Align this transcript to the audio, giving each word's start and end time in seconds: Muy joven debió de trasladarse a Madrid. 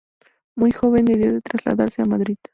Muy 0.57 0.71
joven 0.71 1.05
debió 1.05 1.31
de 1.31 1.41
trasladarse 1.43 2.01
a 2.01 2.05
Madrid. 2.05 2.37